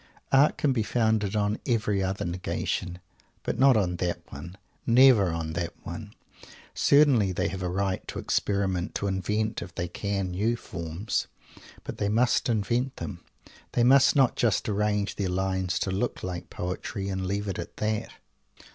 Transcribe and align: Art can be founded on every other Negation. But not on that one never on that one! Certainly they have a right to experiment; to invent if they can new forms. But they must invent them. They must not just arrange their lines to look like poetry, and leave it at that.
Art 0.31 0.57
can 0.57 0.73
be 0.73 0.81
founded 0.81 1.35
on 1.35 1.59
every 1.67 2.01
other 2.01 2.25
Negation. 2.25 2.97
But 3.43 3.59
not 3.59 3.77
on 3.77 3.97
that 3.97 4.23
one 4.33 4.57
never 4.87 5.29
on 5.31 5.53
that 5.53 5.73
one! 5.83 6.15
Certainly 6.73 7.33
they 7.33 7.49
have 7.49 7.61
a 7.61 7.69
right 7.69 8.01
to 8.07 8.17
experiment; 8.17 8.95
to 8.95 9.05
invent 9.05 9.61
if 9.61 9.75
they 9.75 9.87
can 9.87 10.31
new 10.31 10.55
forms. 10.55 11.27
But 11.83 11.99
they 11.99 12.09
must 12.09 12.49
invent 12.49 12.95
them. 12.95 13.23
They 13.73 13.83
must 13.83 14.15
not 14.15 14.35
just 14.35 14.67
arrange 14.67 15.17
their 15.17 15.29
lines 15.29 15.77
to 15.77 15.91
look 15.91 16.23
like 16.23 16.49
poetry, 16.49 17.07
and 17.07 17.27
leave 17.27 17.47
it 17.47 17.59
at 17.59 17.77
that. 17.77 18.09